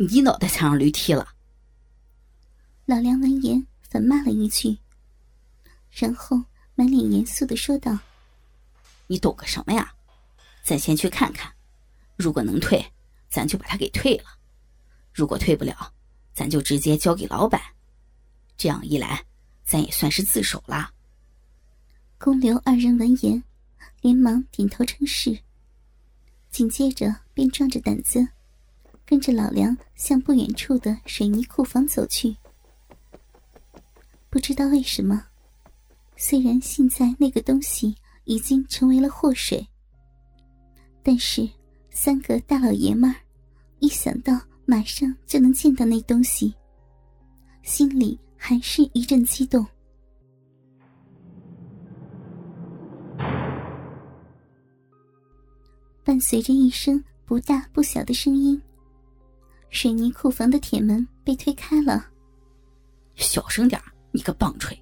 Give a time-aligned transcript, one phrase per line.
[0.00, 1.34] 你脑袋才让驴踢了。
[2.86, 4.78] 老梁闻言反骂了一句，
[5.90, 6.40] 然后
[6.76, 7.98] 满脸严肃的说道
[9.08, 9.92] ：“你懂个什么呀？
[10.62, 11.52] 咱先去看看，
[12.16, 12.92] 如果能退，
[13.28, 14.24] 咱就把他给退了；
[15.12, 15.92] 如果退不了，
[16.32, 17.60] 咱就直接交给老板。
[18.56, 19.24] 这样一来，
[19.64, 20.92] 咱也算是自首了。”
[22.18, 23.42] 公刘二人闻言，
[24.00, 25.40] 连忙点头称是，
[26.50, 28.28] 紧接着便壮着胆子，
[29.08, 32.36] 跟着老梁向不远处的水泥库房走去。
[34.28, 35.24] 不知道为什么，
[36.14, 39.66] 虽然现在那个东西已经成为了祸水，
[41.02, 41.48] 但是
[41.88, 43.16] 三个大老爷们儿
[43.78, 46.54] 一想到马上就能见到那东西，
[47.62, 49.66] 心里还是一阵激动。
[56.04, 58.60] 伴随着一声不大不小的声音，
[59.70, 62.10] 水泥库房的铁门被推开了。
[63.14, 63.80] 小声点
[64.12, 64.78] 你个棒槌！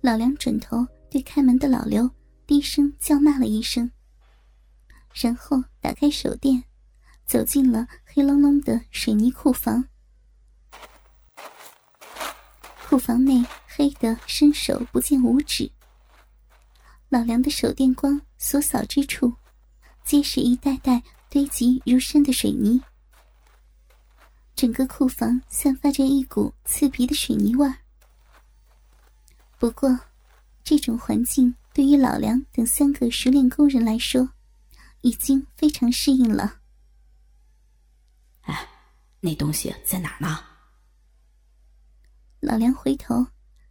[0.00, 2.10] 老梁转头对开门的老刘
[2.46, 3.90] 低声叫骂了一声，
[5.14, 6.62] 然后打开手电，
[7.24, 9.84] 走进了黑隆隆的水泥库房。
[12.88, 15.70] 库房内黑的伸手不见五指，
[17.08, 19.32] 老梁的手电光所扫之处，
[20.04, 22.82] 皆是一袋袋堆积如山的水泥。
[24.62, 27.78] 整个库房散发着一股刺鼻的水泥味儿。
[29.58, 29.98] 不过，
[30.62, 34.30] 这种环境对于老梁等三个熟练工人来说，
[35.00, 36.60] 已经非常适应了。
[38.42, 38.68] 哎，
[39.18, 40.38] 那东西在哪儿呢？
[42.38, 43.26] 老梁回头，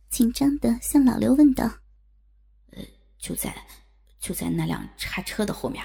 [0.09, 1.71] 紧张的向老刘问道
[2.75, 2.83] ：“呃，
[3.17, 3.65] 就在，
[4.19, 5.81] 就在那辆叉车的后面。”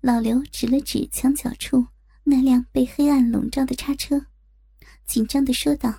[0.00, 1.86] 老刘指了指墙角处。
[2.26, 4.26] 那辆被黑暗笼罩的叉车，
[5.04, 5.94] 紧张的说道：“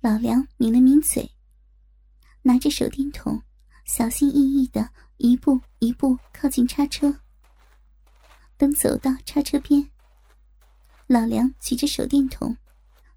[0.00, 1.32] 老梁抿了抿嘴，
[2.42, 3.42] 拿着手电筒，
[3.84, 7.20] 小心翼翼的一步一步靠近叉车。
[8.56, 9.90] 等走到叉车边，
[11.08, 12.56] 老梁举着手电筒，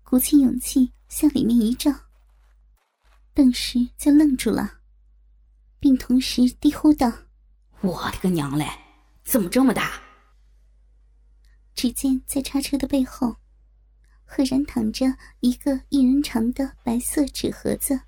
[0.01, 1.93] 鼓起勇气向里面一照，
[3.35, 4.79] 顿时就愣住了，
[5.79, 7.13] 并同时低呼道
[7.81, 8.67] ：‘我的个娘嘞，
[9.23, 10.01] 怎么这么大？’”
[11.77, 13.35] 只见在叉车的背后，
[14.25, 15.05] 赫然躺着
[15.41, 18.01] 一个一人长的白色纸盒子，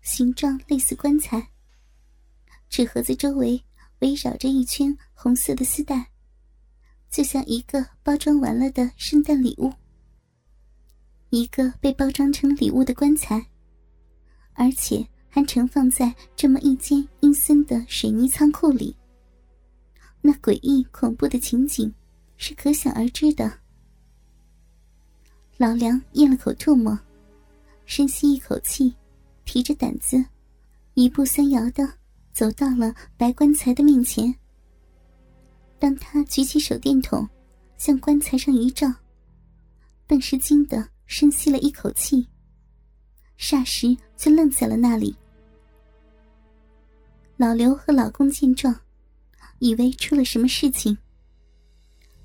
[0.00, 1.50] 形状类似棺材。
[2.70, 3.62] 纸盒子周围
[3.98, 6.10] 围绕着一圈红色的丝带，
[7.10, 9.70] 就像一个包装完了的圣诞礼物。
[11.28, 13.48] 一个被包装成礼物的棺材，
[14.54, 18.96] 而且还盛放在这么一间阴森的水泥仓库里。
[20.22, 21.92] 那诡异恐怖的情景。
[22.36, 23.60] 是可想而知的。
[25.56, 26.98] 老梁咽了口唾沫，
[27.86, 28.94] 深吸一口气，
[29.44, 30.22] 提着胆子，
[30.94, 31.86] 一步三摇的
[32.32, 34.34] 走到了白棺材的面前。
[35.78, 37.28] 当他举起手电筒，
[37.78, 38.92] 向棺材上一照，
[40.06, 42.26] 顿时惊得深吸了一口气，
[43.38, 45.16] 霎时就愣在了那里。
[47.36, 48.74] 老刘和老公见状，
[49.58, 50.96] 以为出了什么事情。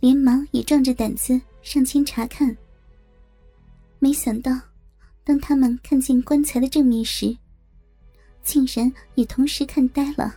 [0.02, 2.58] 连忙也壮着胆子上前查看。
[4.00, 4.52] 没想到，
[5.24, 7.38] 当他们看见棺材的正面时，
[8.42, 10.36] 竟然也同时看呆了。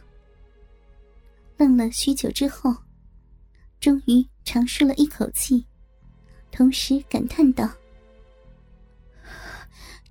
[1.56, 2.76] 愣了许久之后，
[3.80, 5.64] 终于长舒了一口气，
[6.52, 7.66] 同时感叹道：“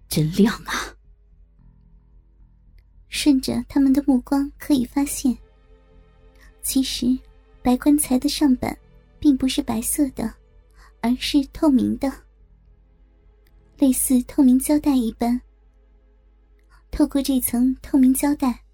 [0.09, 0.97] 真亮啊！”
[3.07, 5.37] 顺着他们的目光可以发现，
[6.63, 7.15] 其实
[7.61, 8.75] 白棺材的上板。
[9.23, 10.33] 并不是白色的，
[10.99, 12.11] 而是透明的，
[13.77, 15.39] 类似透明胶带一般。
[16.91, 18.65] 透过这层透明胶带，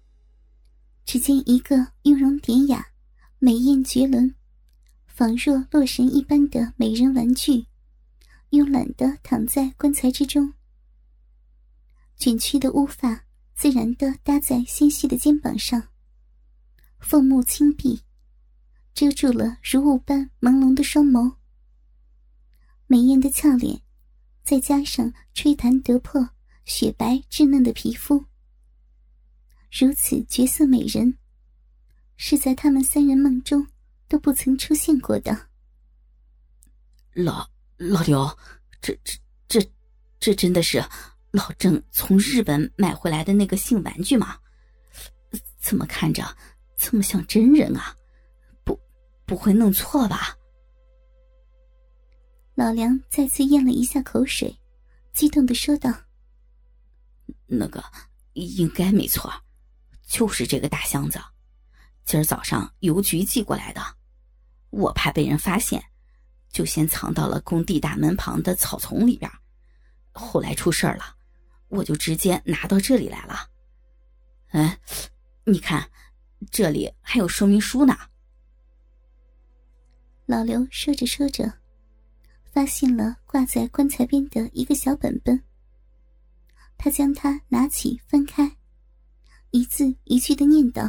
[1.04, 2.84] 只见一个雍容典雅、
[3.38, 4.34] 美艳绝伦、
[5.06, 7.64] 仿若洛神一般的美人玩具，
[8.50, 10.52] 慵懒的躺在棺材之中。
[12.16, 13.24] 卷曲的乌发
[13.54, 15.80] 自然的搭在纤细的肩膀上，
[16.98, 18.00] 凤目轻闭。
[18.94, 21.36] 遮住了如雾般朦胧的双眸，
[22.86, 23.82] 美艳的俏脸，
[24.42, 26.30] 再加上吹弹得破、
[26.64, 28.26] 雪白稚嫩的皮肤，
[29.70, 31.16] 如此绝色美人，
[32.16, 33.66] 是在他们三人梦中
[34.08, 35.48] 都不曾出现过的。
[37.14, 38.38] 老老刘，
[38.80, 39.72] 这这这
[40.18, 40.84] 这真的是
[41.30, 44.38] 老郑从日本买回来的那个性玩具吗？
[45.60, 46.36] 怎么看着
[46.76, 47.96] 这么像真人啊？
[49.30, 50.36] 不会弄错吧？
[52.56, 54.58] 老梁再次咽了一下口水，
[55.14, 55.88] 激动的说道
[57.46, 57.80] ：“那个
[58.32, 59.32] 应该没错，
[60.04, 61.20] 就是这个大箱子，
[62.04, 63.80] 今儿早上邮局寄过来的。
[64.70, 65.80] 我怕被人发现，
[66.50, 69.30] 就先藏到了工地大门旁的草丛里边。
[70.10, 71.14] 后来出事了，
[71.68, 73.48] 我就直接拿到这里来了。
[74.48, 74.76] 哎，
[75.44, 75.88] 你看，
[76.50, 77.96] 这里还有说明书呢。”
[80.30, 81.52] 老刘说着说着。
[82.52, 85.42] 发现了挂在棺材边的一个小本本，
[86.78, 88.56] 他将它拿起翻开，
[89.50, 90.88] 一字一句的念道：“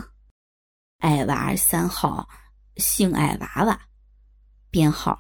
[1.01, 2.29] 爱娃三号，
[2.77, 3.81] 姓爱娃娃，
[4.69, 5.19] 编号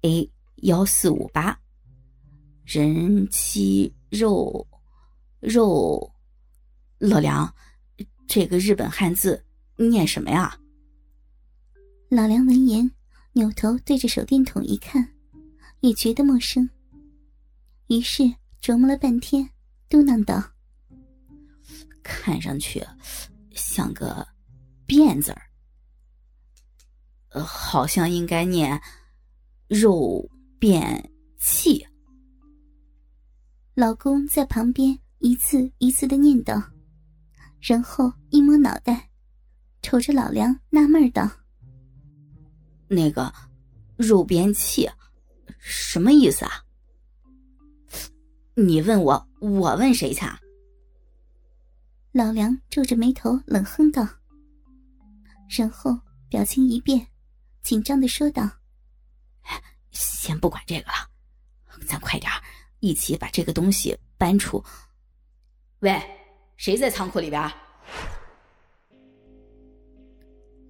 [0.00, 0.28] A
[0.62, 1.56] 幺四五八，
[2.64, 4.66] 人妻肉
[5.38, 6.12] 肉。”
[6.98, 7.52] 老梁，
[8.26, 9.44] 这个日本汉字
[9.76, 10.58] 念什么呀？
[12.08, 12.88] 老梁闻言，
[13.32, 15.08] 扭头对着手电筒一看。
[15.80, 16.70] 也觉得陌生，
[17.88, 18.22] 于是
[18.60, 19.50] 琢磨了半天，
[19.88, 20.40] 嘟囔道
[22.04, 22.80] ：“看上去
[23.50, 24.24] 像个
[24.86, 25.42] ‘变’字儿，
[27.42, 28.80] 好像应该念
[29.66, 30.24] ‘肉
[30.60, 31.84] 变气’。”
[33.74, 36.62] 老公在旁边一次一次的念叨，
[37.60, 39.10] 然后一摸脑袋，
[39.82, 41.28] 瞅着老梁纳闷道
[42.94, 43.32] ：“那个
[43.96, 44.88] ‘肉变气’。”
[45.58, 46.52] 什么意思啊？
[48.54, 50.26] 你问我，我问谁去？
[52.10, 54.06] 老梁皱着眉头冷哼道，
[55.48, 55.96] 然后
[56.28, 57.06] 表情一变，
[57.62, 58.50] 紧张的说道
[59.92, 61.08] ：“先不管这个了，
[61.86, 62.30] 咱快点
[62.80, 64.62] 一起把这个东西搬出。”
[65.80, 66.02] 喂，
[66.56, 67.50] 谁在仓库里边？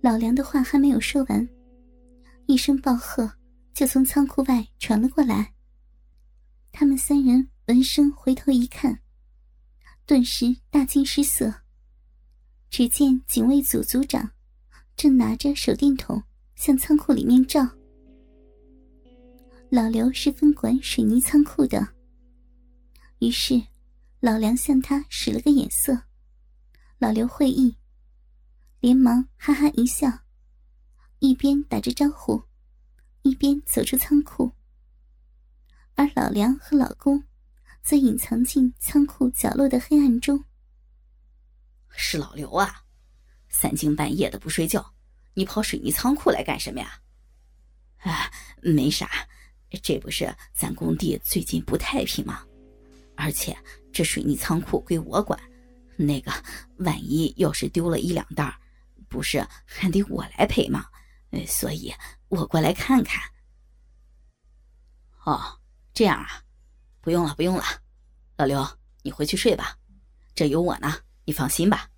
[0.02, 1.48] 老梁的话还没有说完，
[2.52, 3.32] 一声暴喝。
[3.75, 5.54] 就从仓库外传了过来。
[6.70, 9.00] 他们三人闻声回头一看，
[10.04, 11.62] 顿时大惊失色。
[12.69, 14.31] 只见警卫组组长
[14.94, 16.22] 正拿着手电筒
[16.54, 17.66] 向仓库里面照。
[19.70, 21.94] 老刘是分管水泥仓库的，
[23.20, 23.58] 于是
[24.20, 25.98] 老梁向他使了个眼色。
[26.98, 27.75] 老刘会意，
[28.81, 30.10] 连忙哈哈一笑，
[31.22, 32.42] 一边打着招呼。
[33.22, 34.50] 一边走出仓库，
[35.94, 37.22] 而老梁和老公
[37.80, 40.44] 则隐藏进仓库角落的黑暗中。
[41.90, 42.82] 是老刘啊，
[43.48, 44.92] 三更半夜的不睡觉，
[45.34, 47.00] 你跑水泥仓库来干什么呀？
[47.98, 48.28] 啊，
[48.60, 49.08] 没啥，
[49.80, 52.44] 这不是咱工地最近不太平吗？
[53.14, 53.56] 而且
[53.92, 55.40] 这水泥仓库归我管，
[55.94, 56.32] 那个
[56.78, 58.52] 万一要是丢了一两袋，
[59.08, 60.86] 不是还得我来赔吗？
[61.46, 61.94] 所以。
[62.29, 63.23] 我过来看看。
[65.25, 65.61] 哦，
[65.93, 66.43] 这样啊，
[67.02, 67.64] 不用了，不用了，
[68.37, 68.67] 老刘，
[69.02, 69.79] 你回去睡吧，
[70.34, 71.90] 这有我呢，你放心吧。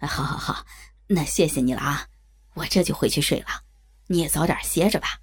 [0.00, 0.66] 好好好，
[1.06, 2.08] 那谢谢你了啊，
[2.54, 3.64] 我这就回去睡了，
[4.08, 5.20] 你也早点歇着吧。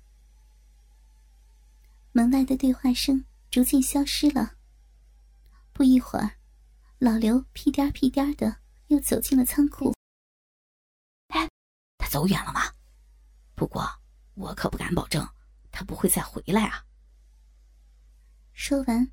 [2.14, 4.56] 门外的对话声逐渐消失了。
[5.74, 6.38] 不一会儿，
[7.00, 9.94] 老刘屁颠屁颠的又走进了仓库。
[11.28, 11.50] 哎，
[11.98, 12.72] 他走远了吗？
[13.56, 13.84] 不过。
[14.36, 15.26] 我可不敢保证，
[15.72, 16.84] 他不会再回来啊！
[18.52, 19.10] 说完，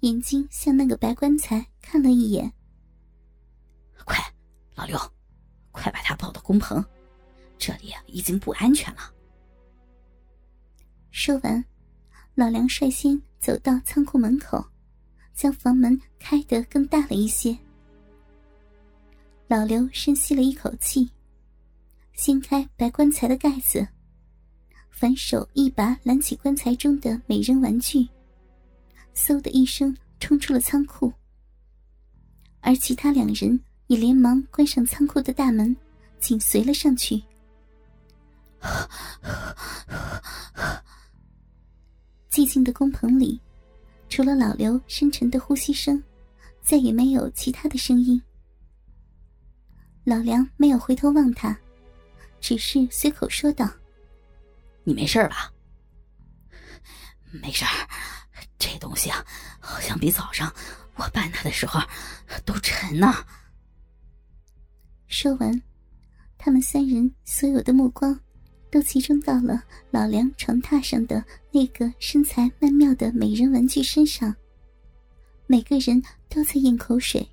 [0.00, 2.52] 眼睛向那个白棺材看了一眼。
[4.04, 4.18] 快，
[4.74, 4.98] 老刘，
[5.70, 6.84] 快把他抱到工棚，
[7.56, 9.14] 这里已经不安全了。
[11.12, 11.64] 说完，
[12.34, 14.64] 老梁率先走到仓库门口，
[15.34, 17.56] 将房门开得更大了一些。
[19.46, 21.08] 老刘深吸了一口气，
[22.14, 23.86] 掀开白棺材的盖子。
[24.90, 28.06] 反手一把揽起棺材中的美人玩具，
[29.14, 31.12] 嗖的一声冲出了仓库。
[32.60, 35.76] 而其他两人也连忙关上仓库的大门，
[36.20, 37.20] 紧随了上去。
[42.30, 43.40] 寂静的工棚里，
[44.08, 46.00] 除了老刘深沉的呼吸声，
[46.62, 48.22] 再也没有其他的声音。
[50.04, 51.58] 老梁没有回头望他，
[52.42, 53.66] 只是随口说道。
[54.84, 55.50] 你没事吧？
[57.30, 57.64] 没事
[58.58, 59.24] 这东西啊，
[59.58, 60.52] 好像比早上
[60.96, 61.80] 我搬它的时候
[62.44, 63.24] 都沉呢。
[65.06, 65.62] 说完，
[66.36, 68.18] 他们三人所有的目光
[68.70, 74.34] 都集中到了老梁床榻上的那个身材曼妙的美人玩具身上，
[75.46, 77.26] 每个人都在咽口水。